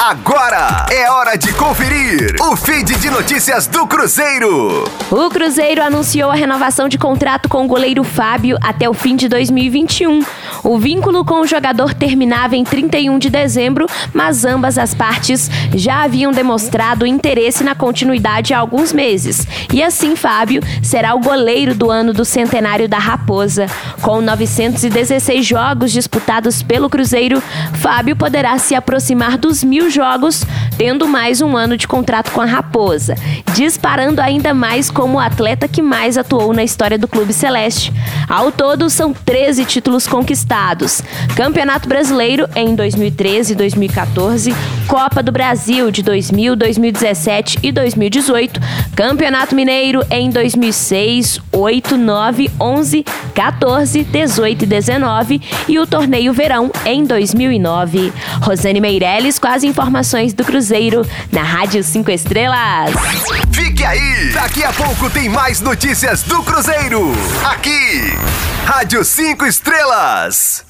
Agora 0.00 0.86
é 0.92 1.10
hora 1.10 1.36
de 1.36 1.52
conferir 1.54 2.36
o 2.40 2.54
feed 2.54 2.94
de 3.00 3.10
notícias 3.10 3.66
do 3.66 3.84
Cruzeiro. 3.84 4.84
O 5.10 5.28
Cruzeiro 5.28 5.82
anunciou 5.82 6.30
a 6.30 6.36
renovação 6.36 6.88
de 6.88 6.96
contrato 6.96 7.48
com 7.48 7.64
o 7.64 7.66
goleiro 7.66 8.04
Fábio 8.04 8.56
até 8.62 8.88
o 8.88 8.94
fim 8.94 9.16
de 9.16 9.28
2021. 9.28 10.24
O 10.62 10.78
vínculo 10.78 11.24
com 11.24 11.40
o 11.40 11.46
jogador 11.48 11.94
terminava 11.94 12.54
em 12.54 12.62
31 12.62 13.18
de 13.18 13.28
dezembro, 13.28 13.86
mas 14.14 14.44
ambas 14.44 14.78
as 14.78 14.94
partes 14.94 15.50
já 15.74 16.04
haviam 16.04 16.30
demonstrado 16.30 17.04
interesse 17.04 17.64
na 17.64 17.74
continuidade 17.74 18.54
há 18.54 18.58
alguns 18.60 18.92
meses. 18.92 19.44
E 19.72 19.82
assim, 19.82 20.14
Fábio 20.14 20.62
será 20.80 21.12
o 21.16 21.20
goleiro 21.20 21.74
do 21.74 21.90
ano 21.90 22.12
do 22.12 22.24
centenário 22.24 22.88
da 22.88 22.98
Raposa. 22.98 23.66
Com 24.00 24.20
916 24.20 25.44
jogos 25.44 25.90
disputados 25.90 26.62
pelo 26.62 26.88
Cruzeiro, 26.88 27.42
Fábio 27.80 28.14
poderá 28.14 28.56
se 28.58 28.76
aproximar 28.76 29.36
dos 29.36 29.64
mil 29.64 29.87
jogos, 29.92 30.44
tendo 30.76 31.08
mais 31.08 31.40
um 31.40 31.56
ano 31.56 31.76
de 31.76 31.88
contrato 31.88 32.30
com 32.30 32.40
a 32.40 32.44
Raposa, 32.44 33.14
disparando 33.54 34.20
ainda 34.20 34.54
mais 34.54 34.90
como 34.90 35.16
o 35.16 35.20
atleta 35.20 35.66
que 35.66 35.82
mais 35.82 36.16
atuou 36.16 36.52
na 36.52 36.62
história 36.62 36.98
do 36.98 37.08
Clube 37.08 37.32
Celeste. 37.32 37.92
Ao 38.28 38.52
todo, 38.52 38.88
são 38.90 39.12
13 39.12 39.64
títulos 39.64 40.06
conquistados: 40.06 41.02
Campeonato 41.34 41.88
Brasileiro 41.88 42.48
em 42.54 42.74
2013 42.74 43.52
e 43.52 43.56
2014, 43.56 44.54
Copa 44.86 45.22
do 45.22 45.32
Brasil 45.32 45.90
de 45.90 46.02
2000, 46.02 46.56
2017 46.56 47.58
e 47.62 47.72
2018, 47.72 48.60
Campeonato 48.94 49.54
Mineiro 49.54 50.04
em 50.10 50.30
2006, 50.30 51.40
8, 51.58 51.96
9, 51.96 52.50
11, 52.60 53.04
14, 53.34 54.04
18 54.04 54.62
e 54.62 54.66
19 54.66 55.42
e 55.66 55.78
o 55.78 55.86
Torneio 55.86 56.32
Verão 56.32 56.70
em 56.84 57.04
2009. 57.04 58.12
Rosane 58.40 58.80
Meirelles 58.80 59.38
com 59.38 59.48
as 59.48 59.64
informações 59.64 60.32
do 60.32 60.44
Cruzeiro 60.44 61.04
na 61.32 61.42
Rádio 61.42 61.82
5 61.82 62.10
Estrelas. 62.10 62.94
Fique 63.52 63.84
aí! 63.84 64.30
Daqui 64.32 64.62
a 64.62 64.72
pouco 64.72 65.10
tem 65.10 65.28
mais 65.28 65.60
notícias 65.60 66.22
do 66.22 66.42
Cruzeiro. 66.42 67.12
Aqui, 67.44 68.12
Rádio 68.64 69.04
5 69.04 69.44
Estrelas. 69.46 70.67